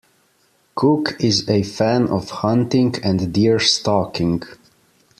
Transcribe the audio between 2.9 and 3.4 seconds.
and